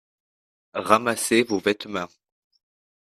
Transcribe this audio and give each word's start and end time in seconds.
Ramassez 0.73 1.43
vos 1.43 1.59
vêtements. 1.59 2.09